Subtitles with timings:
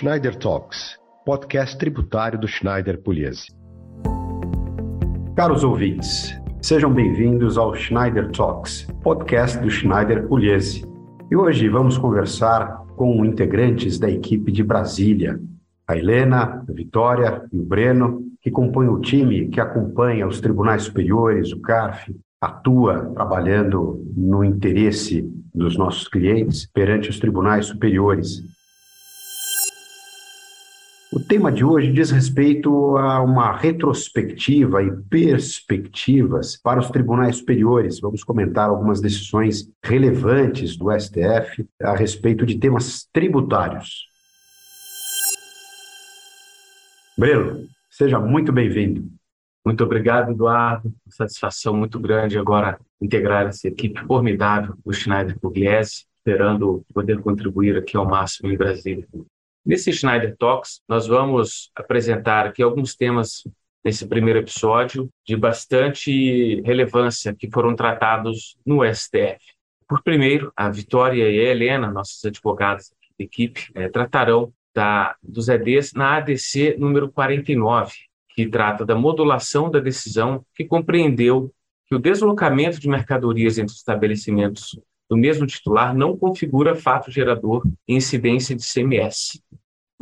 [0.00, 3.48] Schneider Talks, podcast tributário do Schneider Pugliese.
[5.36, 10.86] Caros ouvintes, sejam bem-vindos ao Schneider Talks, podcast do Schneider Pugliese.
[11.30, 15.38] E hoje vamos conversar com integrantes da equipe de Brasília,
[15.86, 20.84] a Helena, a Vitória e o Breno, que compõem o time que acompanha os tribunais
[20.84, 22.10] superiores, o CARF,
[22.40, 28.42] atua trabalhando no interesse dos nossos clientes perante os tribunais superiores.
[31.12, 37.98] O tema de hoje diz respeito a uma retrospectiva e perspectivas para os tribunais superiores.
[37.98, 44.06] Vamos comentar algumas decisões relevantes do STF a respeito de temas tributários.
[47.18, 49.10] Breno, seja muito bem-vindo.
[49.66, 50.94] Muito obrigado, Eduardo.
[51.08, 57.96] Satisfação muito grande agora integrar essa equipe formidável do Schneider Pugliese, esperando poder contribuir aqui
[57.96, 59.08] ao máximo em Brasília.
[59.64, 63.42] Nesse Schneider Talks, nós vamos apresentar aqui alguns temas
[63.84, 69.38] nesse primeiro episódio de bastante relevância que foram tratados no STF.
[69.86, 75.48] Por primeiro, a Vitória e a Helena, nossas advogadas da equipe, é, tratarão da, dos
[75.48, 77.92] EDs na ADC número 49,
[78.34, 81.52] que trata da modulação da decisão que compreendeu
[81.86, 84.78] que o deslocamento de mercadorias entre estabelecimentos
[85.10, 89.42] do mesmo titular não configura fato gerador e incidência de CMS.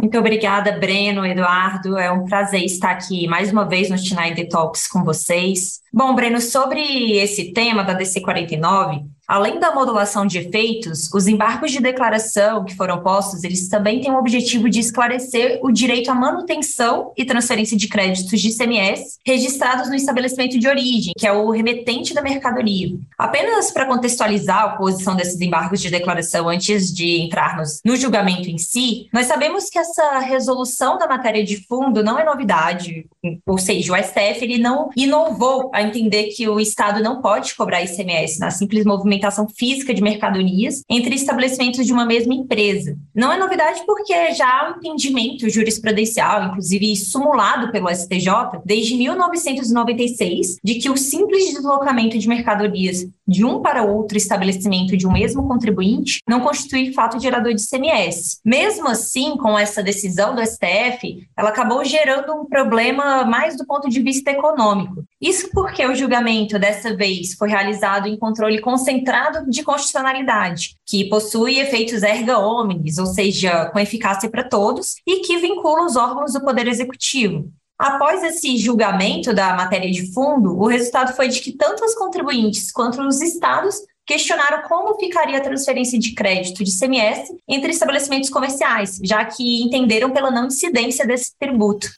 [0.01, 1.99] Muito obrigada, Breno, Eduardo.
[1.99, 5.81] É um prazer estar aqui mais uma vez no Schneider Talks com vocês.
[5.93, 11.71] Bom, Breno, sobre esse tema da DC 49, Além da modulação de efeitos, os embargos
[11.71, 16.15] de declaração que foram postos, eles também têm o objetivo de esclarecer o direito à
[16.15, 21.51] manutenção e transferência de créditos de ICMS registrados no estabelecimento de origem, que é o
[21.51, 22.97] remetente da mercadoria.
[23.19, 28.57] Apenas para contextualizar a posição desses embargos de declaração antes de entrarmos no julgamento em
[28.57, 33.05] si, nós sabemos que essa resolução da matéria de fundo não é novidade,
[33.45, 37.83] ou seja, o STF ele não inovou a entender que o Estado não pode cobrar
[37.83, 42.97] ICMS na simples movimentação movimentação física de mercadorias entre estabelecimentos de uma mesma empresa.
[43.15, 50.57] Não é novidade porque já há um entendimento jurisprudencial, inclusive simulado pelo STJ, desde 1996,
[50.63, 55.47] de que o simples deslocamento de mercadorias de um para outro estabelecimento de um mesmo
[55.47, 58.41] contribuinte não constitui fato gerador de CMS.
[58.43, 63.89] Mesmo assim, com essa decisão do STF, ela acabou gerando um problema mais do ponto
[63.89, 65.05] de vista econômico.
[65.21, 71.59] Isso porque o julgamento dessa vez foi realizado em controle concentrado de constitucionalidade, que possui
[71.59, 76.41] efeitos erga omnes, ou seja, com eficácia para todos, e que vincula os órgãos do
[76.41, 77.51] Poder Executivo.
[77.79, 82.73] Após esse julgamento da matéria de fundo, o resultado foi de que tanto os contribuintes
[82.73, 88.99] quanto os estados questionaram como ficaria a transferência de crédito de CMS entre estabelecimentos comerciais,
[89.05, 91.89] já que entenderam pela não incidência desse tributo.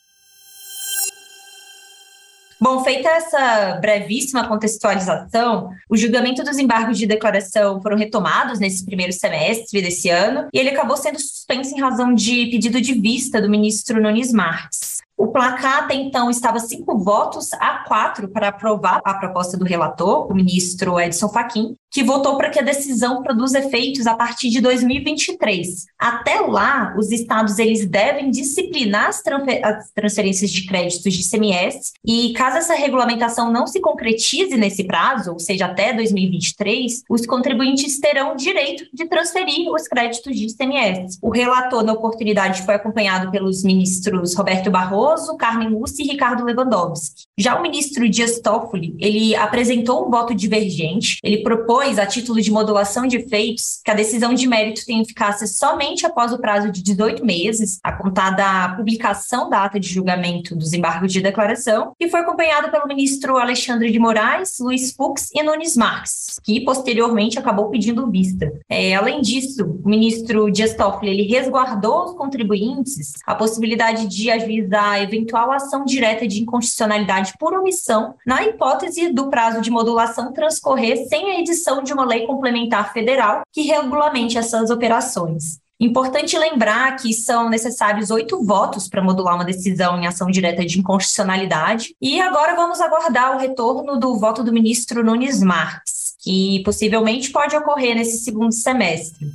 [2.60, 9.14] Bom, feita essa brevíssima contextualização, o julgamento dos embargos de declaração foram retomados nesse primeiro
[9.14, 13.48] semestre desse ano e ele acabou sendo suspenso em razão de pedido de vista do
[13.48, 15.00] ministro Nunes Marques.
[15.20, 20.26] O placar até então estava cinco votos a quatro para aprovar a proposta do relator,
[20.32, 24.62] o ministro Edson Fachin, que votou para que a decisão produza efeitos a partir de
[24.62, 25.84] 2023.
[25.98, 29.22] Até lá, os estados eles devem disciplinar as,
[29.62, 35.32] as transferências de créditos de CMS e caso essa regulamentação não se concretize nesse prazo,
[35.32, 41.18] ou seja, até 2023, os contribuintes terão direito de transferir os créditos de CMS.
[41.20, 47.24] O relator na oportunidade foi acompanhado pelos ministros Roberto Barroso, Carmen Lúcia e Ricardo Lewandowski.
[47.38, 52.50] Já o ministro Dias Toffoli, ele apresentou um voto divergente, ele propôs a título de
[52.50, 56.82] modulação de efeitos, que a decisão de mérito tem eficácia somente após o prazo de
[56.82, 62.08] 18 meses, a contar da publicação da ata de julgamento dos embargos de declaração, e
[62.08, 67.70] foi acompanhado pelo ministro Alexandre de Moraes, Luiz Fux e Nunes Marques, que posteriormente acabou
[67.70, 68.52] pedindo vista.
[68.68, 74.99] É, além disso, o ministro Dias Toffoli ele resguardou os contribuintes a possibilidade de ajuizar
[75.02, 81.30] eventual ação direta de inconstitucionalidade por omissão, na hipótese do prazo de modulação transcorrer sem
[81.30, 85.60] a edição de uma lei complementar federal que regulamente essas operações.
[85.80, 90.78] Importante lembrar que são necessários oito votos para modular uma decisão em ação direta de
[90.78, 91.94] inconstitucionalidade.
[91.98, 97.56] E agora vamos aguardar o retorno do voto do ministro Nunes Marques, que possivelmente pode
[97.56, 99.26] ocorrer nesse segundo semestre.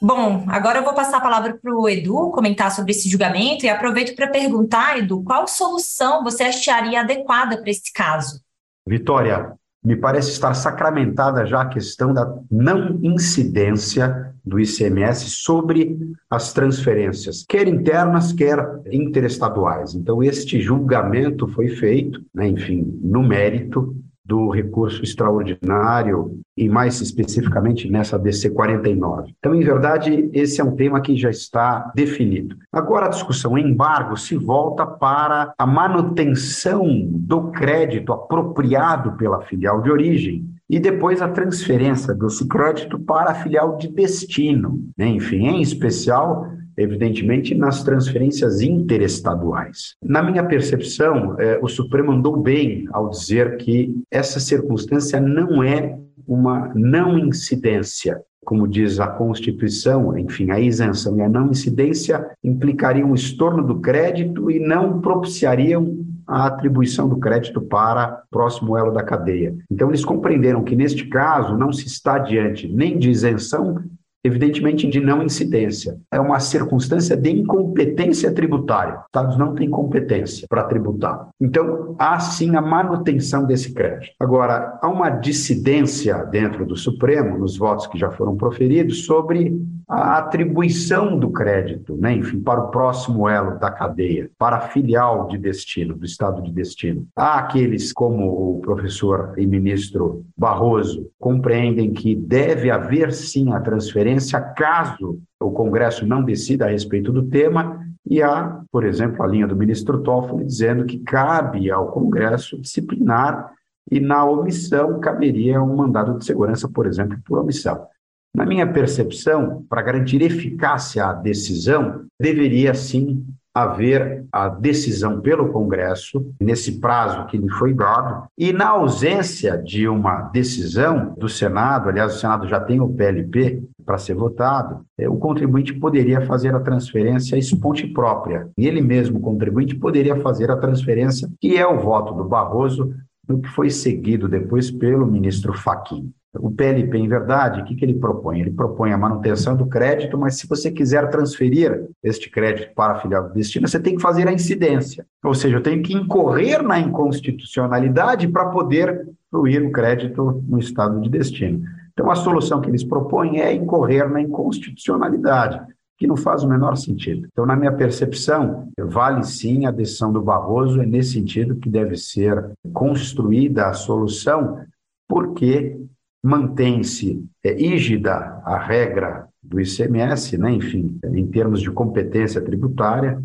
[0.00, 3.68] Bom, agora eu vou passar a palavra para o Edu comentar sobre esse julgamento e
[3.68, 8.40] aproveito para perguntar, Edu, qual solução você acharia adequada para esse caso?
[8.86, 9.52] Vitória,
[9.84, 15.98] me parece estar sacramentada já a questão da não incidência do ICMS sobre
[16.30, 18.58] as transferências, quer internas, quer
[18.90, 19.94] interestaduais.
[19.94, 23.96] Então, este julgamento foi feito, né, enfim, no mérito
[24.28, 29.34] do recurso extraordinário e mais especificamente nessa DC 49.
[29.38, 32.54] Então, em verdade, esse é um tema que já está definido.
[32.70, 39.80] Agora a discussão em embargo se volta para a manutenção do crédito apropriado pela filial
[39.80, 44.84] de origem e depois a transferência desse crédito para a filial de destino.
[44.96, 45.08] Né?
[45.08, 46.46] Enfim, em especial
[46.78, 49.96] evidentemente, nas transferências interestaduais.
[50.02, 55.98] Na minha percepção, eh, o Supremo andou bem ao dizer que essa circunstância não é
[56.26, 58.20] uma não incidência.
[58.44, 63.80] Como diz a Constituição, enfim, a isenção e a não incidência implicariam o estorno do
[63.80, 69.56] crédito e não propiciariam a atribuição do crédito para próximo elo da cadeia.
[69.70, 73.82] Então, eles compreenderam que, neste caso, não se está diante nem de isenção
[74.24, 75.98] evidentemente de não incidência.
[76.12, 78.94] É uma circunstância de incompetência tributária.
[78.94, 81.28] Os estados não têm competência para tributar.
[81.40, 84.12] Então, há sim a manutenção desse crédito.
[84.18, 89.56] Agora, há uma dissidência dentro do Supremo, nos votos que já foram proferidos, sobre
[89.88, 95.26] a atribuição do crédito, né, enfim, para o próximo elo da cadeia, para a filial
[95.28, 97.06] de destino, do estado de destino.
[97.16, 104.07] Há aqueles, como o professor e ministro Barroso, compreendem que deve haver sim a transferência
[104.40, 109.46] caso o Congresso não decida a respeito do tema, e há, por exemplo, a linha
[109.46, 113.52] do ministro Toffoli dizendo que cabe ao Congresso disciplinar
[113.90, 117.86] e na omissão caberia um mandado de segurança, por exemplo, por omissão.
[118.34, 126.24] Na minha percepção, para garantir eficácia à decisão, deveria sim haver a decisão pelo Congresso,
[126.40, 132.14] nesse prazo que lhe foi dado, e na ausência de uma decisão do Senado, aliás,
[132.14, 136.60] o Senado já tem o PLP para ser votado, é, o contribuinte poderia fazer a
[136.60, 138.50] transferência esponte própria.
[138.58, 142.94] E ele mesmo, contribuinte, poderia fazer a transferência, que é o voto do Barroso,
[143.26, 146.12] no que foi seguido depois pelo ministro Fachin.
[146.38, 148.40] O PLP, em verdade, o que, que ele propõe?
[148.40, 153.00] Ele propõe a manutenção do crédito, mas se você quiser transferir este crédito para a
[153.00, 155.06] filial do destino, você tem que fazer a incidência.
[155.24, 161.00] Ou seja, eu tenho que incorrer na inconstitucionalidade para poder fluir o crédito no estado
[161.00, 161.62] de destino.
[161.98, 165.60] Então, a solução que eles propõem é incorrer na inconstitucionalidade,
[165.98, 167.26] que não faz o menor sentido.
[167.32, 171.96] Então, na minha percepção, vale sim a decisão do Barroso, é nesse sentido que deve
[171.96, 174.60] ser construída a solução,
[175.08, 175.76] porque
[176.22, 178.14] mantém-se é, rígida
[178.44, 183.20] a regra do ICMS, né, enfim, em termos de competência tributária,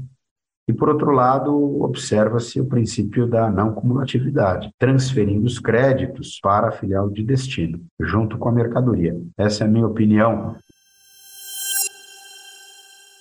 [0.68, 6.72] e, por outro lado, observa-se o princípio da não cumulatividade, transferindo os créditos para a
[6.72, 9.20] filial de destino, junto com a mercadoria.
[9.38, 10.56] Essa é a minha opinião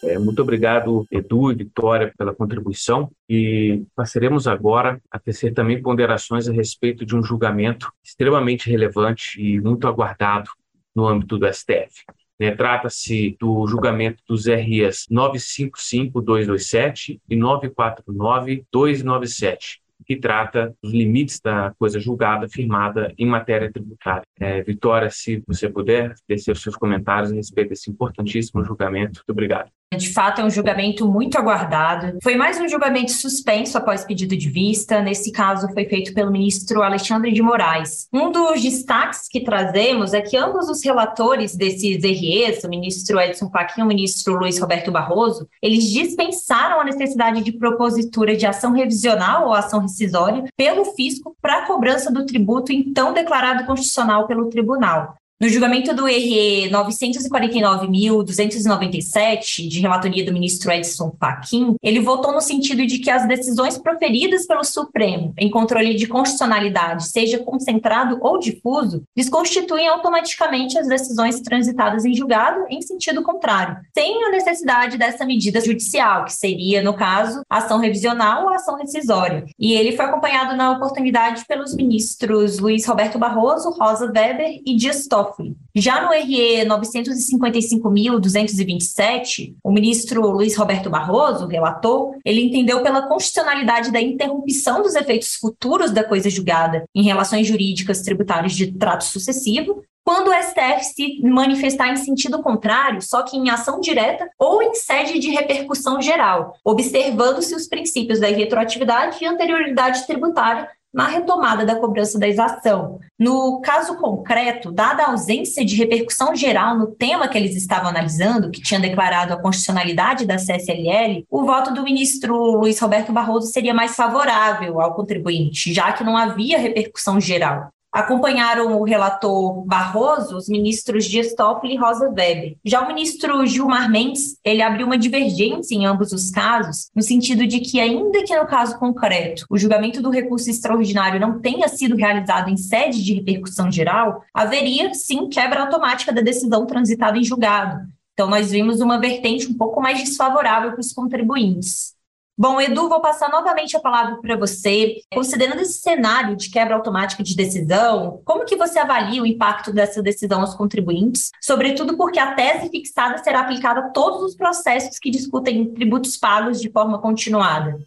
[0.04, 3.08] é, muito obrigado, Edu e Vitória, pela contribuição.
[3.28, 9.60] E passaremos agora a tecer também ponderações a respeito de um julgamento extremamente relevante e
[9.60, 10.50] muito aguardado
[10.94, 12.04] no âmbito do STF.
[12.42, 22.00] É, Trata-se do julgamento dos REs 955-227 e 949-297, que trata dos limites da coisa
[22.00, 24.24] julgada firmada em matéria tributária.
[24.40, 29.20] É, Vitória, se você puder, tecer os seus comentários a respeito desse importantíssimo julgamento.
[29.20, 29.70] Muito obrigado.
[29.96, 32.18] De fato, é um julgamento muito aguardado.
[32.22, 35.02] Foi mais um julgamento suspenso após pedido de vista.
[35.02, 38.08] Nesse caso, foi feito pelo ministro Alexandre de Moraes.
[38.12, 43.50] Um dos destaques que trazemos é que ambos os relatores desses REs, o ministro Edson
[43.50, 48.72] Fachin e o ministro Luiz Roberto Barroso, eles dispensaram a necessidade de propositura de ação
[48.72, 54.48] revisional ou ação rescisória pelo fisco para a cobrança do tributo então declarado constitucional pelo
[54.48, 55.16] tribunal.
[55.42, 62.86] No julgamento do RE 949.297, de relatoria do ministro Edson Fachin, ele votou no sentido
[62.86, 69.02] de que as decisões proferidas pelo Supremo em controle de constitucionalidade, seja concentrado ou difuso,
[69.16, 75.60] desconstituem automaticamente as decisões transitadas em julgado em sentido contrário, sem a necessidade dessa medida
[75.60, 79.44] judicial, que seria, no caso, ação revisional ou ação rescisória.
[79.58, 85.08] E ele foi acompanhado na oportunidade pelos ministros Luiz Roberto Barroso, Rosa Weber e Dias
[85.08, 85.31] Toffoli
[85.74, 94.00] já no RE 955.227, o ministro Luiz Roberto Barroso relatou, ele entendeu pela constitucionalidade da
[94.00, 100.28] interrupção dos efeitos futuros da coisa julgada em relações jurídicas tributárias de trato sucessivo, quando
[100.28, 105.18] o STF se manifestar em sentido contrário, só que em ação direta ou em sede
[105.18, 112.18] de repercussão geral, observando-se os princípios da retroatividade e anterioridade tributária na retomada da cobrança
[112.18, 112.98] da exação.
[113.18, 118.50] No caso concreto, dada a ausência de repercussão geral no tema que eles estavam analisando,
[118.50, 123.72] que tinha declarado a constitucionalidade da CSLL, o voto do ministro Luiz Roberto Barroso seria
[123.72, 127.70] mais favorável ao contribuinte, já que não havia repercussão geral.
[127.92, 132.56] Acompanharam o relator Barroso os ministros Dias Toffoli e Rosa Weber.
[132.64, 137.46] Já o ministro Gilmar Mendes, ele abriu uma divergência em ambos os casos, no sentido
[137.46, 141.94] de que, ainda que no caso concreto o julgamento do recurso extraordinário não tenha sido
[141.94, 147.86] realizado em sede de repercussão geral, haveria, sim, quebra automática da decisão transitada em julgado.
[148.14, 151.94] Então, nós vimos uma vertente um pouco mais desfavorável para os contribuintes.
[152.42, 154.96] Bom, Edu, vou passar novamente a palavra para você.
[155.14, 160.02] Considerando esse cenário de quebra automática de decisão, como que você avalia o impacto dessa
[160.02, 161.30] decisão aos contribuintes?
[161.40, 166.60] Sobretudo porque a tese fixada será aplicada a todos os processos que discutem tributos pagos
[166.60, 167.78] de forma continuada.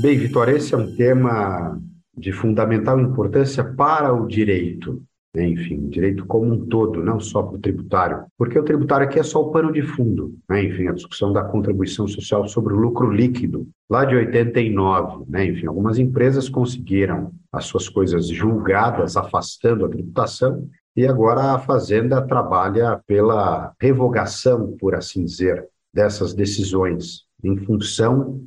[0.00, 1.80] Bem, Vitória, esse é um tema
[2.18, 5.00] de fundamental importância para o direito?
[5.42, 9.22] Enfim, direito como um todo, não só para o tributário, porque o tributário aqui é
[9.22, 10.62] só o pano de fundo, né?
[10.62, 15.46] enfim, a discussão da contribuição social sobre o lucro líquido, lá de 89, né?
[15.46, 22.22] enfim, algumas empresas conseguiram as suas coisas julgadas, afastando a tributação, e agora a Fazenda
[22.22, 28.44] trabalha pela revogação, por assim dizer, dessas decisões, em função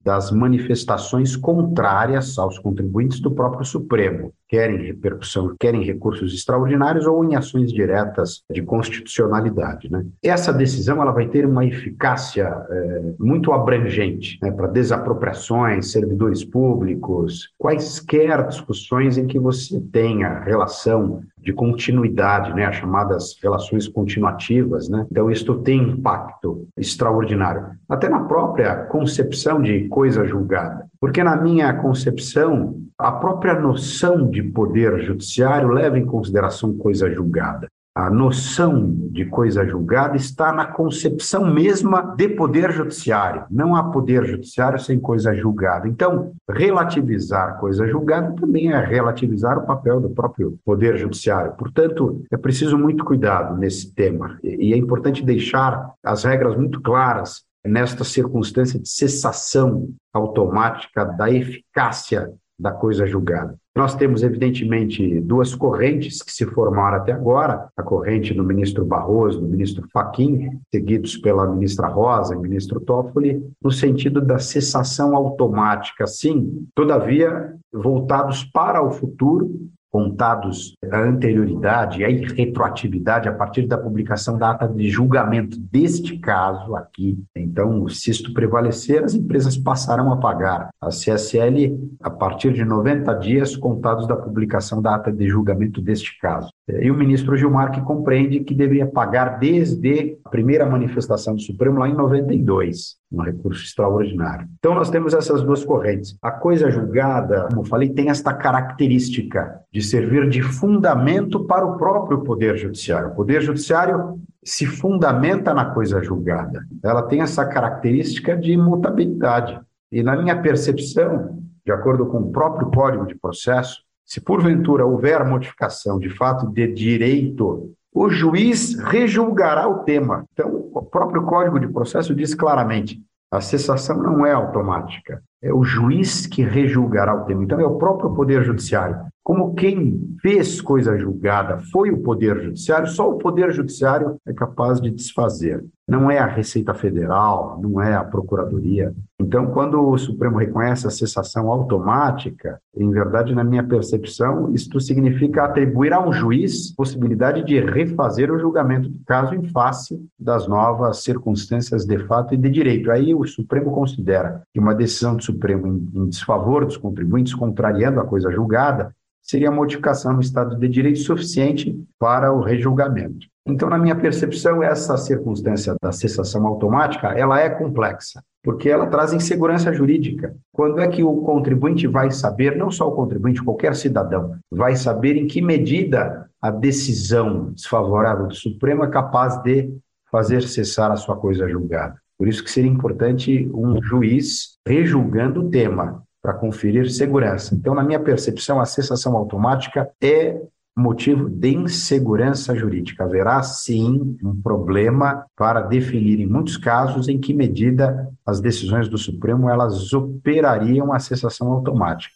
[0.00, 7.36] das manifestações contrárias aos contribuintes do próprio Supremo, querem repercussão, querem recursos extraordinários ou em
[7.36, 9.90] ações diretas de constitucionalidade.
[9.90, 10.04] Né?
[10.22, 17.52] Essa decisão ela vai ter uma eficácia é, muito abrangente né, para desapropriações, servidores públicos,
[17.58, 25.06] quaisquer discussões em que você tenha relação de continuidade, né, as chamadas relações continuativas, né?
[25.10, 31.72] Então isto tem impacto extraordinário, até na própria concepção de coisa julgada, porque na minha
[31.74, 39.24] concepção a própria noção de poder judiciário leva em consideração coisa julgada a noção de
[39.24, 43.44] coisa julgada está na concepção mesma de poder judiciário.
[43.50, 45.88] Não há poder judiciário sem coisa julgada.
[45.88, 51.54] Então, relativizar coisa julgada também é relativizar o papel do próprio poder judiciário.
[51.54, 57.47] Portanto, é preciso muito cuidado nesse tema e é importante deixar as regras muito claras
[57.64, 63.56] nesta circunstância de cessação automática da eficácia da coisa julgada.
[63.76, 69.40] Nós temos, evidentemente, duas correntes que se formaram até agora, a corrente do ministro Barroso,
[69.40, 76.08] do ministro Fachin, seguidos pela ministra Rosa e ministro Toffoli, no sentido da cessação automática,
[76.08, 79.48] sim, todavia voltados para o futuro,
[79.90, 86.18] contados a anterioridade e a retroatividade a partir da publicação da ata de julgamento deste
[86.18, 87.18] caso aqui.
[87.34, 93.12] Então, se isto prevalecer, as empresas passarão a pagar a CSL a partir de 90
[93.14, 96.50] dias contados da publicação da ata de julgamento deste caso.
[96.68, 101.78] E o ministro Gilmar que compreende que deveria pagar desde a primeira manifestação do Supremo
[101.78, 104.46] lá em 92, um recurso extraordinário.
[104.58, 106.16] Então nós temos essas duas correntes.
[106.20, 112.20] A coisa julgada, como falei, tem esta característica de servir de fundamento para o próprio
[112.20, 113.08] poder judiciário.
[113.08, 116.64] O poder judiciário se fundamenta na coisa julgada.
[116.82, 119.58] Ela tem essa característica de imutabilidade.
[119.90, 125.22] E na minha percepção, de acordo com o próprio Código de Processo, se porventura houver
[125.22, 130.24] modificação de fato de direito, o juiz rejulgará o tema.
[130.32, 132.98] Então, o próprio Código de Processo diz claramente:
[133.30, 137.44] a cessação não é automática, é o juiz que rejulgará o tema.
[137.44, 138.96] Então, é o próprio Poder Judiciário.
[139.28, 144.80] Como quem fez coisa julgada foi o Poder Judiciário, só o Poder Judiciário é capaz
[144.80, 145.62] de desfazer.
[145.86, 148.94] Não é a Receita Federal, não é a Procuradoria.
[149.20, 155.44] Então, quando o Supremo reconhece a cessação automática, em verdade, na minha percepção, isto significa
[155.44, 161.02] atribuir a um juiz possibilidade de refazer o julgamento do caso em face das novas
[161.02, 162.90] circunstâncias de fato e de direito.
[162.90, 168.06] Aí o Supremo considera que uma decisão do Supremo em, desfavor dos contribuintes, contrariando a
[168.06, 168.94] coisa julgada,
[169.28, 173.26] seria modificação no Estado de Direito suficiente para o rejulgamento.
[173.46, 179.12] Então, na minha percepção, essa circunstância da cessação automática, ela é complexa, porque ela traz
[179.12, 180.34] insegurança jurídica.
[180.52, 185.16] Quando é que o contribuinte vai saber, não só o contribuinte, qualquer cidadão, vai saber
[185.16, 189.70] em que medida a decisão desfavorável do Supremo é capaz de
[190.10, 191.96] fazer cessar a sua coisa julgada.
[192.18, 197.54] Por isso que seria importante um juiz rejulgando o tema, para conferir segurança.
[197.54, 200.40] Então, na minha percepção, a cessação automática é
[200.76, 203.04] motivo de insegurança jurídica.
[203.04, 208.96] Haverá sim um problema para definir em muitos casos em que medida as decisões do
[208.96, 212.14] Supremo elas operariam a cessação automática.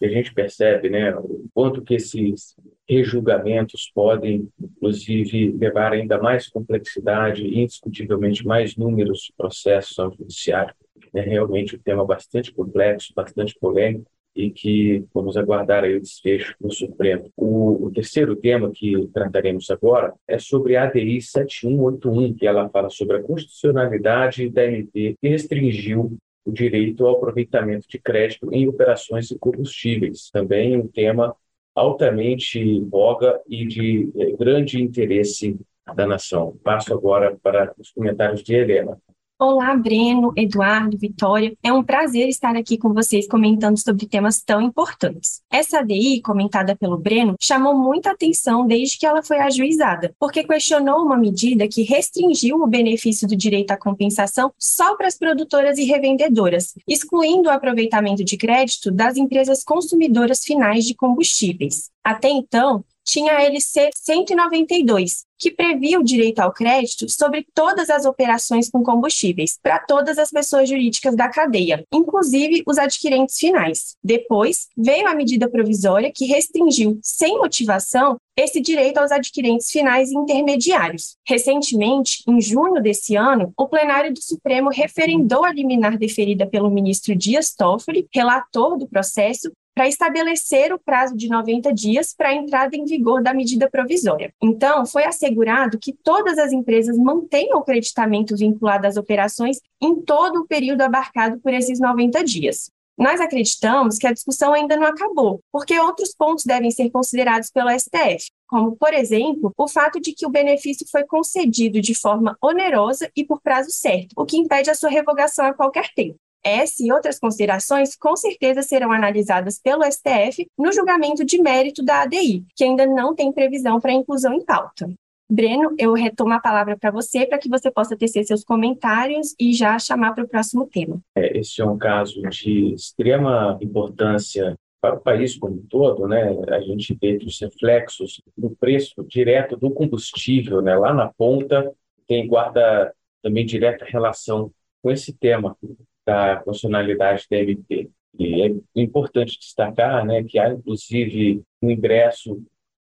[0.00, 2.56] E a gente percebe, né, o quanto que esses
[2.90, 10.74] rejulgamentos podem, inclusive, levar ainda mais complexidade e indiscutivelmente mais números de processos ao judiciário.
[11.14, 16.54] É realmente um tema bastante complexo, bastante polêmico, e que vamos aguardar aí o desfecho
[16.60, 17.30] no Supremo.
[17.36, 22.88] O, o, terceiro tema que trataremos agora é sobre a ADI 7181, que ela fala
[22.90, 29.28] sobre a constitucionalidade da MP que restringiu o direito ao aproveitamento de crédito em operações
[29.28, 30.30] de combustíveis.
[30.32, 31.34] Também um tema
[31.74, 35.58] altamente voga e de eh, grande interesse
[35.94, 36.56] da nação.
[36.62, 38.98] Passo agora para os comentários de Helena.
[39.42, 41.56] Olá, Breno, Eduardo, Vitória.
[41.62, 45.40] É um prazer estar aqui com vocês comentando sobre temas tão importantes.
[45.50, 51.02] Essa ADI, comentada pelo Breno, chamou muita atenção desde que ela foi ajuizada, porque questionou
[51.02, 55.84] uma medida que restringiu o benefício do direito à compensação só para as produtoras e
[55.84, 61.88] revendedoras, excluindo o aproveitamento de crédito das empresas consumidoras finais de combustíveis.
[62.04, 68.04] Até então, tinha a LC 192, que previa o direito ao crédito sobre todas as
[68.04, 73.96] operações com combustíveis, para todas as pessoas jurídicas da cadeia, inclusive os adquirentes finais.
[74.04, 80.16] Depois, veio a medida provisória que restringiu, sem motivação, esse direito aos adquirentes finais e
[80.16, 81.16] intermediários.
[81.26, 87.16] Recentemente, em junho desse ano, o plenário do Supremo referendou a liminar deferida pelo ministro
[87.16, 92.76] Dias Toffoli, relator do processo, para estabelecer o prazo de 90 dias para a entrada
[92.76, 94.30] em vigor da medida provisória.
[94.42, 100.40] Então, foi assegurado que todas as empresas mantenham o creditamento vinculado às operações em todo
[100.40, 102.70] o período abarcado por esses 90 dias.
[102.98, 107.70] Nós acreditamos que a discussão ainda não acabou, porque outros pontos devem ser considerados pelo
[107.70, 113.10] STF, como, por exemplo, o fato de que o benefício foi concedido de forma onerosa
[113.16, 116.18] e por prazo certo, o que impede a sua revogação a qualquer tempo.
[116.44, 122.02] Essa e outras considerações com certeza serão analisadas pelo STF no julgamento de mérito da
[122.02, 124.90] ADI, que ainda não tem previsão para inclusão em pauta.
[125.30, 129.52] Breno, eu retomo a palavra para você para que você possa tecer seus comentários e
[129.52, 131.00] já chamar para o próximo tema.
[131.16, 136.36] É, é um caso de extrema importância para o país como um todo, né?
[136.48, 141.70] A gente vê os reflexos do preço direto do combustível, né, lá na ponta,
[142.08, 144.50] tem guarda também direta relação
[144.82, 145.56] com esse tema
[146.06, 147.90] da funcionalidade da MP.
[148.18, 152.42] E é importante destacar né, que há, inclusive, um ingresso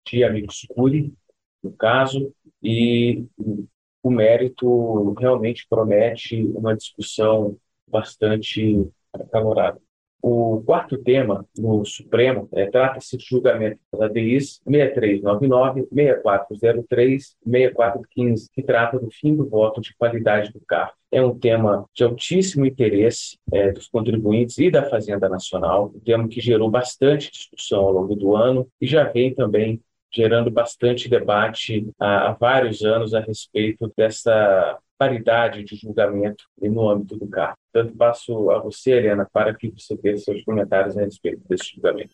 [0.06, 1.14] de amigos curi,
[1.64, 3.26] no caso, e
[4.02, 9.80] o mérito realmente promete uma discussão bastante acalorada.
[10.26, 18.64] O quarto tema no Supremo é, trata-se de julgamento das ADIs 6399, 6403 6415, que
[18.64, 20.94] trata do fim do voto de qualidade do carro.
[21.12, 26.26] É um tema de altíssimo interesse é, dos contribuintes e da Fazenda Nacional, um tema
[26.30, 29.82] que gerou bastante discussão ao longo do ano e já vem também
[30.14, 37.18] gerando bastante debate há, há vários anos a respeito dessa paridade de julgamento no âmbito
[37.18, 37.58] do cargo.
[37.72, 42.14] Portanto, passo a você, Helena, para que você dê seus comentários a respeito desse julgamento.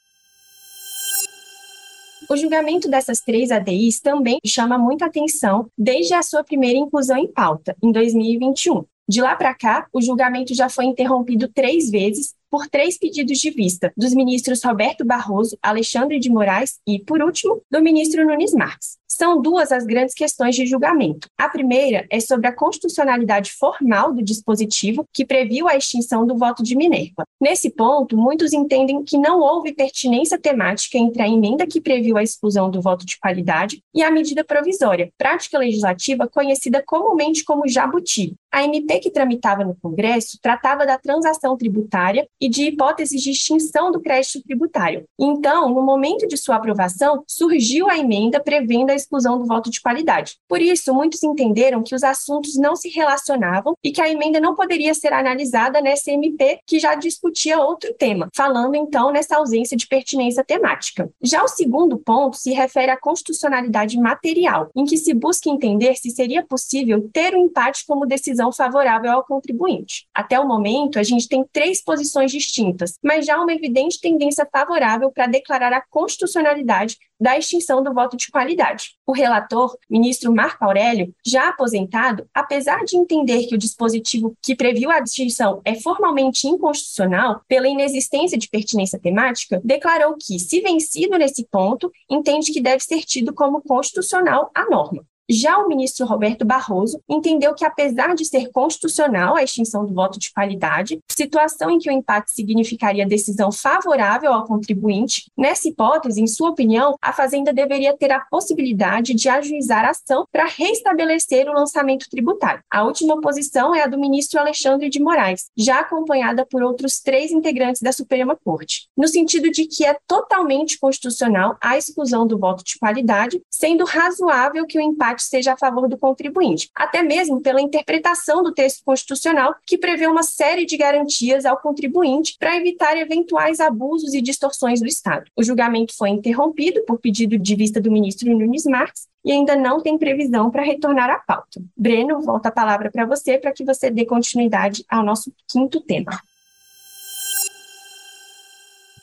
[2.32, 7.28] O julgamento dessas três ADIs também chama muita atenção desde a sua primeira inclusão em
[7.28, 8.86] pauta, em 2021.
[9.10, 13.50] De lá para cá, o julgamento já foi interrompido três vezes por três pedidos de
[13.50, 18.98] vista dos ministros Roberto Barroso, Alexandre de Moraes e, por último, do ministro Nunes Marques.
[19.19, 21.27] São duas as grandes questões de julgamento.
[21.38, 26.63] A primeira é sobre a constitucionalidade formal do dispositivo que previu a extinção do voto
[26.63, 27.25] de Minerva.
[27.38, 32.23] Nesse ponto, muitos entendem que não houve pertinência temática entre a emenda que previu a
[32.23, 38.38] exclusão do voto de qualidade e a medida provisória, prática legislativa conhecida comumente como jabuti.
[38.51, 43.91] A MP que tramitava no Congresso tratava da transação tributária e de hipóteses de extinção
[43.91, 45.05] do crédito tributário.
[45.19, 49.79] Então, no momento de sua aprovação, surgiu a emenda prevendo a exclusão do voto de
[49.79, 50.38] qualidade.
[50.47, 54.55] Por isso, muitos entenderam que os assuntos não se relacionavam e que a emenda não
[54.55, 59.88] poderia ser analisada nessa MP que já discutia outro tema, falando então nessa ausência de
[59.88, 61.09] pertinência temática.
[61.21, 66.09] Já o segundo ponto se refere à constitucionalidade material, em que se busca entender se
[66.09, 70.08] seria possível ter um empate como decisão decisão favorável ao contribuinte.
[70.13, 75.12] Até o momento, a gente tem três posições distintas, mas já uma evidente tendência favorável
[75.12, 78.91] para declarar a constitucionalidade da extinção do voto de qualidade.
[79.06, 84.89] O relator, ministro Marco Aurélio, já aposentado, apesar de entender que o dispositivo que previu
[84.89, 91.45] a extinção é formalmente inconstitucional pela inexistência de pertinência temática, declarou que, se vencido nesse
[91.45, 95.06] ponto, entende que deve ser tido como constitucional a norma.
[95.32, 100.18] Já o ministro Roberto Barroso entendeu que, apesar de ser constitucional a extinção do voto
[100.18, 106.26] de qualidade, situação em que o empate significaria decisão favorável ao contribuinte, nessa hipótese, em
[106.26, 111.54] sua opinião, a Fazenda deveria ter a possibilidade de ajuizar a ação para restabelecer o
[111.54, 112.63] lançamento tributário.
[112.72, 117.32] A última posição é a do ministro Alexandre de Moraes, já acompanhada por outros três
[117.32, 122.63] integrantes da Suprema Corte, no sentido de que é totalmente constitucional a exclusão do voto
[122.63, 127.62] de qualidade, sendo razoável que o empate seja a favor do contribuinte, até mesmo pela
[127.62, 133.60] interpretação do texto constitucional, que prevê uma série de garantias ao contribuinte para evitar eventuais
[133.60, 135.29] abusos e distorções do Estado.
[135.36, 139.82] O julgamento foi interrompido por pedido de vista do ministro Nunes Marques e ainda não
[139.82, 141.62] tem previsão para retornar à pauta.
[141.75, 146.12] Breno, volta a palavra para você para que você dê continuidade ao nosso quinto tema.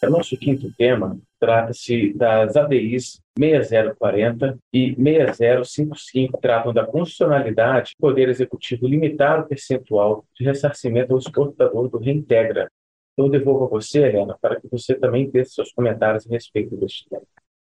[0.03, 8.29] O nosso quinto tema trata-se das ADIs 6040 e 6055, tratam da constitucionalidade do Poder
[8.29, 12.71] Executivo limitar o percentual de ressarcimento ao exportador do Reintegra.
[13.13, 17.09] Então, devolvo a você, Helena, para que você também dê seus comentários a respeito deste
[17.09, 17.23] tema.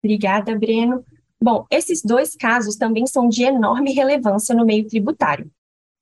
[0.03, 1.05] Obrigada, Breno.
[1.43, 5.51] Bom, esses dois casos também são de enorme relevância no meio tributário.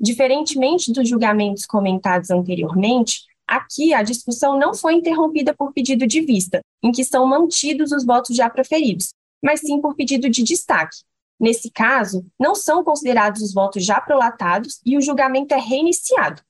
[0.01, 6.61] Diferentemente dos julgamentos comentados anteriormente, Aqui, a discussão não foi interrompida por pedido de vista,
[6.83, 10.99] em que são mantidos os votos já proferidos, mas sim por pedido de destaque.
[11.41, 16.43] Nesse caso, não são considerados os votos já prolatados e o julgamento é reiniciado.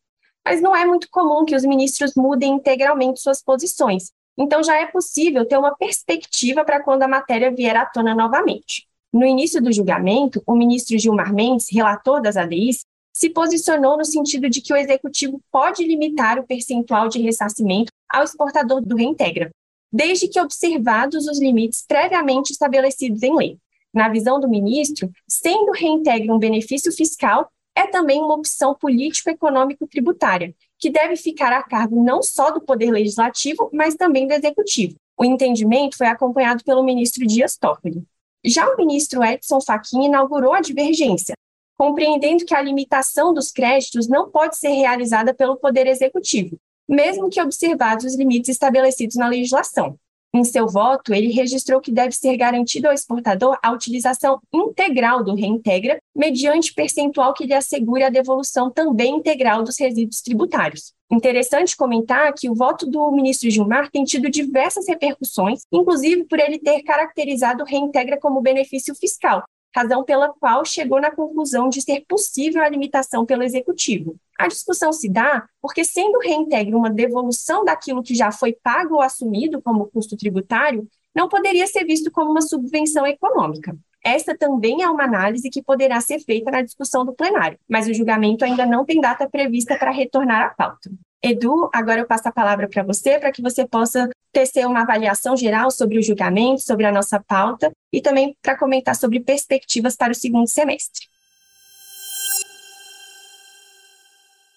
[0.44, 4.86] Mas não é muito comum que os ministros mudem integralmente suas posições, então já é
[4.86, 8.88] possível ter uma perspectiva para quando a matéria vier à tona novamente.
[9.12, 12.84] No início do julgamento, o ministro Gilmar Mendes, relator das ADIs,
[13.18, 18.22] se posicionou no sentido de que o executivo pode limitar o percentual de ressarcimento ao
[18.22, 19.50] exportador do reintegra,
[19.92, 23.58] desde que observados os limites previamente estabelecidos em lei.
[23.92, 30.54] Na visão do ministro, sendo o reintegra um benefício fiscal, é também uma opção político-econômico-tributária,
[30.78, 34.94] que deve ficar a cargo não só do Poder Legislativo, mas também do Executivo.
[35.18, 38.04] O entendimento foi acompanhado pelo ministro Dias Toffoli.
[38.44, 41.34] Já o ministro Edson Fachin inaugurou a divergência,
[41.78, 47.40] compreendendo que a limitação dos créditos não pode ser realizada pelo Poder Executivo, mesmo que
[47.40, 49.96] observados os limites estabelecidos na legislação.
[50.34, 55.34] Em seu voto, ele registrou que deve ser garantido ao exportador a utilização integral do
[55.34, 60.92] reintegra, mediante percentual que lhe assegure a devolução também integral dos resíduos tributários.
[61.10, 66.58] Interessante comentar que o voto do ministro Gilmar tem tido diversas repercussões, inclusive por ele
[66.58, 69.42] ter caracterizado o reintegra como benefício fiscal,
[69.74, 74.16] razão pela qual chegou na conclusão de ser possível a limitação pelo executivo.
[74.38, 79.02] A discussão se dá porque, sendo reintegre uma devolução daquilo que já foi pago ou
[79.02, 83.76] assumido como custo tributário, não poderia ser visto como uma subvenção econômica.
[84.04, 87.94] Esta também é uma análise que poderá ser feita na discussão do plenário, mas o
[87.94, 90.90] julgamento ainda não tem data prevista para retornar à pauta.
[91.22, 95.36] Edu, agora eu passo a palavra para você, para que você possa tecer uma avaliação
[95.36, 100.12] geral sobre o julgamento, sobre a nossa pauta e também para comentar sobre perspectivas para
[100.12, 101.06] o segundo semestre.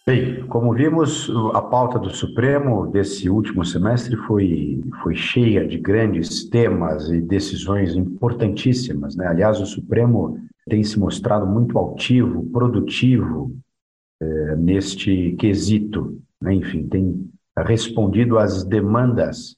[0.06, 6.50] Bem, como vimos, a pauta do Supremo desse último semestre foi, foi cheia de grandes
[6.50, 9.16] temas e decisões importantíssimas.
[9.16, 9.28] Né?
[9.28, 13.56] Aliás, o Supremo tem se mostrado muito altivo, produtivo
[14.20, 16.56] é, neste quesito né?
[16.56, 19.56] enfim, tem respondido às demandas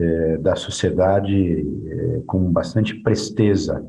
[0.00, 3.86] é, da sociedade é, com bastante presteza.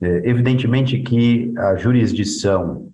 [0.00, 2.88] É, evidentemente que a jurisdição,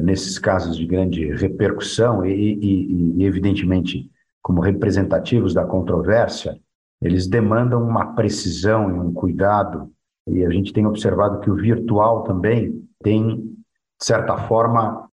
[0.00, 4.08] nesses casos de grande repercussão, e, e, e, evidentemente
[4.40, 6.56] como representativos da controvérsia,
[7.00, 9.90] eles demandam uma precisão e um cuidado,
[10.28, 15.08] e a gente tem observado que o virtual também tem, de certa forma,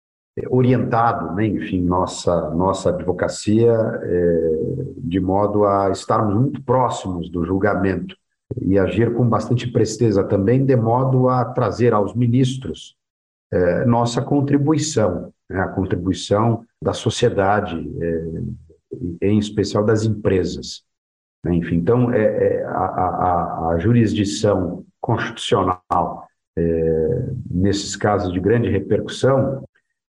[0.49, 4.59] orientado, né, enfim, nossa, nossa advocacia é,
[4.97, 8.15] de modo a estarmos muito próximos do julgamento
[8.61, 12.97] e agir com bastante presteza também, de modo a trazer aos ministros
[13.51, 20.83] é, nossa contribuição, né, a contribuição da sociedade, é, em especial das empresas.
[21.43, 28.69] Né, enfim, então, é, é a, a, a, jurisdição constitucional, é, nesses casos de grande
[28.69, 29.63] repercussão,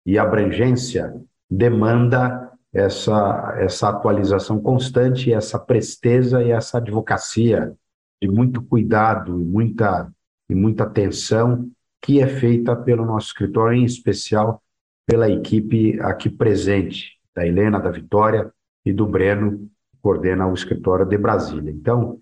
[0.05, 1.15] e abrangência
[1.51, 7.75] demanda essa, essa atualização constante, essa presteza e essa advocacia
[8.23, 10.11] de muito cuidado e muita,
[10.49, 14.63] e muita atenção que é feita pelo nosso escritório, em especial
[15.07, 18.53] pela equipe aqui presente, da Helena, da Vitória
[18.85, 19.59] e do Breno,
[19.91, 21.71] que coordena o escritório de Brasília.
[21.71, 22.21] Então,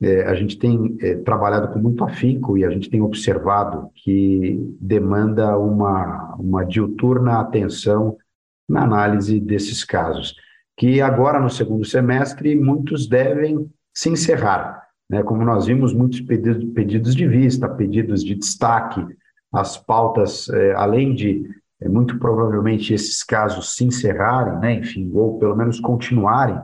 [0.00, 4.76] é, a gente tem é, trabalhado com muito afinco e a gente tem observado que
[4.80, 8.16] demanda uma, uma diuturna atenção
[8.68, 10.36] na análise desses casos,
[10.76, 14.86] que agora no segundo semestre muitos devem se encerrar.
[15.10, 15.22] Né?
[15.22, 19.04] Como nós vimos, muitos pedidos, pedidos de vista, pedidos de destaque,
[19.52, 21.42] as pautas, é, além de
[21.80, 24.74] é, muito provavelmente esses casos se encerrarem, né?
[24.74, 26.60] enfim, ou pelo menos continuarem,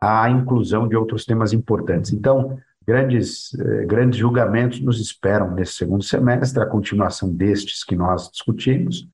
[0.00, 2.12] a inclusão de outros temas importantes.
[2.12, 8.30] Então, grandes, eh, grandes julgamentos nos esperam nesse segundo semestre, a continuação destes que nós
[8.30, 9.08] discutimos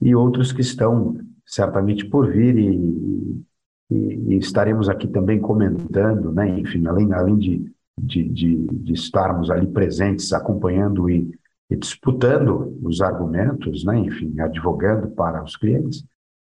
[0.00, 1.16] e outros que estão
[1.46, 3.44] certamente por vir e,
[3.90, 6.48] e, e estaremos aqui também comentando, né?
[6.58, 11.30] enfim, além, além de, de, de, de estarmos ali presentes, acompanhando e,
[11.70, 13.98] e disputando os argumentos, né?
[13.98, 16.04] enfim, advogando para os clientes,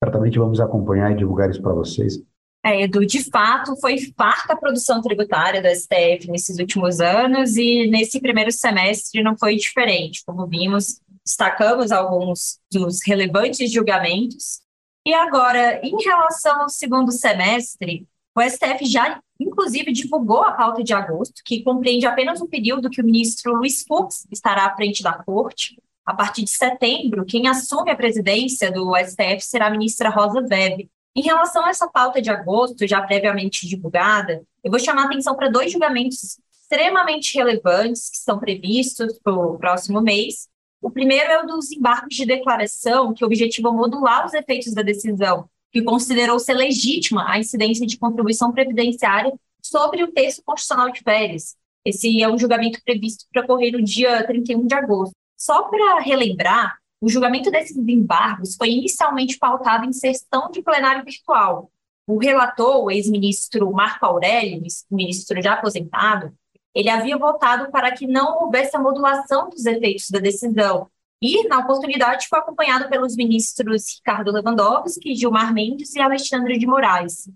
[0.04, 2.24] certamente vamos acompanhar e divulgar isso para vocês
[2.66, 7.88] é, Edu, de fato, foi farta a produção tributária do STF nesses últimos anos e
[7.92, 10.24] nesse primeiro semestre não foi diferente.
[10.26, 14.62] Como vimos, destacamos alguns dos relevantes julgamentos.
[15.06, 20.92] E agora, em relação ao segundo semestre, o STF já, inclusive, divulgou a pauta de
[20.92, 25.14] agosto, que compreende apenas o período que o ministro Luiz Fux estará à frente da
[25.14, 25.80] corte.
[26.04, 30.88] A partir de setembro, quem assume a presidência do STF será a ministra Rosa Weber,
[31.16, 35.36] em relação a essa pauta de agosto, já previamente divulgada, eu vou chamar a atenção
[35.36, 40.50] para dois julgamentos extremamente relevantes que estão previstos para o próximo mês.
[40.82, 45.48] O primeiro é o dos embargos de declaração, que objetivam modular os efeitos da decisão,
[45.72, 51.56] que considerou ser legítima a incidência de contribuição previdenciária sobre o texto constitucional de férias.
[51.86, 55.14] Esse é um julgamento previsto para ocorrer no dia 31 de agosto.
[55.38, 61.72] Só para relembrar, o julgamento desses embargos foi inicialmente pautado em sessão de plenário virtual.
[62.08, 66.34] O relator, o ex-ministro Marco Aurélio, ministro já aposentado,
[66.74, 70.88] ele havia votado para que não houvesse a modulação dos efeitos da decisão.
[71.22, 77.30] E, na oportunidade, foi acompanhado pelos ministros Ricardo Lewandowski, Gilmar Mendes e Alexandre de Moraes.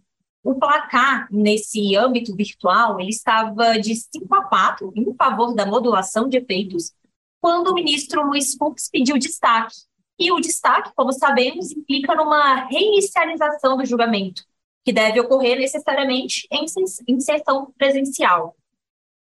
[0.43, 6.27] O placar, nesse âmbito virtual, ele estava de 5 a 4 em favor da modulação
[6.29, 6.91] de efeitos
[7.41, 9.75] quando o ministro Luiz Fux pediu destaque.
[10.17, 14.43] E o destaque, como sabemos, implica numa reinicialização do julgamento,
[14.83, 18.55] que deve ocorrer necessariamente em sessão presencial.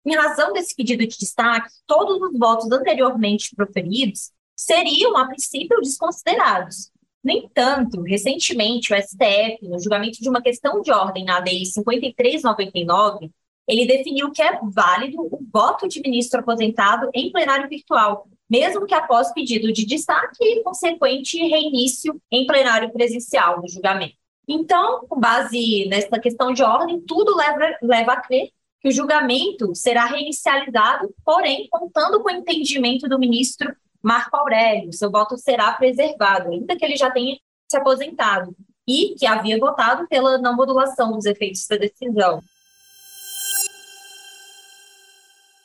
[0.06, 6.92] Em razão desse pedido de destaque, todos os votos anteriormente proferidos seriam, a princípio, desconsiderados.
[7.24, 13.30] No entanto, recentemente, o STF, no julgamento de uma questão de ordem na Lei 5399,
[13.68, 18.94] ele definiu que é válido o voto de ministro aposentado em plenário virtual, mesmo que
[18.94, 24.16] após pedido de destaque e consequente reinício em plenário presencial do julgamento.
[24.48, 28.50] Então, com base nessa questão de ordem, tudo leva, leva a crer
[28.80, 35.12] que o julgamento será reinicializado, porém, contando com o entendimento do ministro Marco Aurélio, seu
[35.12, 37.38] voto será preservado, ainda que ele já tenha
[37.70, 38.56] se aposentado,
[38.88, 42.42] e que havia votado pela não modulação dos efeitos da decisão.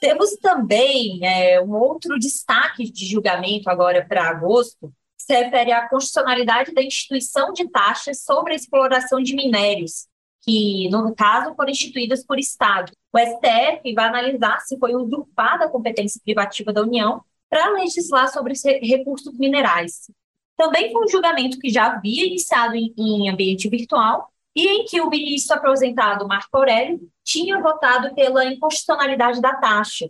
[0.03, 5.89] Temos também é, um outro destaque de julgamento agora para agosto, que se refere à
[5.89, 10.09] constitucionalidade da instituição de taxas sobre a exploração de minérios,
[10.41, 12.91] que, no caso, foram instituídas por Estado.
[13.13, 18.55] O STF vai analisar se foi usurpada a competência privativa da União para legislar sobre
[18.55, 20.11] os recursos minerais.
[20.57, 25.01] Também foi um julgamento que já havia iniciado em, em ambiente virtual e em que
[25.01, 30.09] o ministro aposentado Marco Aurélio tinha votado pela inconstitucionalidade da taxa.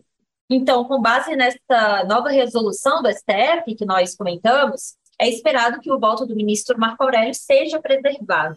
[0.51, 5.99] Então, com base nessa nova resolução do STF que nós comentamos, é esperado que o
[5.99, 8.57] voto do ministro Marco Aurélio seja preservado.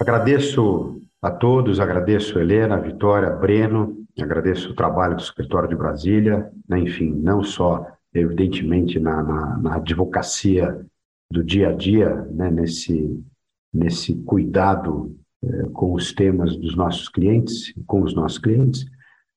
[0.00, 6.80] Agradeço a todos, agradeço Helena, Vitória, Breno, agradeço o trabalho do Escritório de Brasília, né,
[6.80, 10.84] enfim, não só, evidentemente, na, na, na advocacia
[11.32, 13.20] do dia a dia, né, nesse,
[13.72, 18.84] nesse cuidado eh, com os temas dos nossos clientes, com os nossos clientes,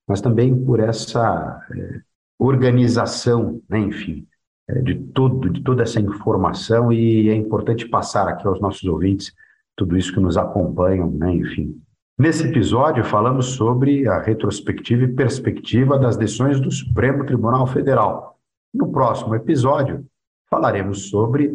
[0.07, 2.01] mas também por essa eh,
[2.37, 4.27] organização, né, enfim,
[4.69, 9.33] eh, de tudo, de toda essa informação e é importante passar aqui aos nossos ouvintes
[9.77, 11.81] tudo isso que nos acompanham, né, enfim.
[12.17, 18.37] Nesse episódio falamos sobre a retrospectiva e perspectiva das decisões do Supremo Tribunal Federal.
[18.73, 20.05] No próximo episódio
[20.49, 21.51] falaremos sobre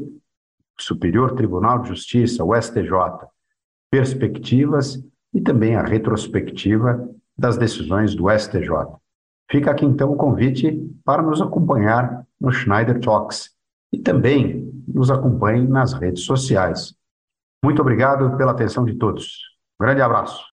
[0.82, 2.92] Superior Tribunal de Justiça, o STJ,
[3.90, 8.68] perspectivas e também a retrospectiva das decisões do STJ.
[9.50, 13.50] Fica aqui então o convite para nos acompanhar no Schneider Talks
[13.92, 16.94] e também nos acompanhe nas redes sociais.
[17.64, 19.38] Muito obrigado pela atenção de todos.
[19.80, 20.49] Um grande abraço.